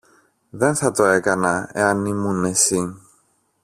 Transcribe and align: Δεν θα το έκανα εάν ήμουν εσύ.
Δεν 0.49 0.75
θα 0.75 0.91
το 0.91 1.03
έκανα 1.05 1.69
εάν 1.73 2.05
ήμουν 2.05 2.43
εσύ. 2.45 3.01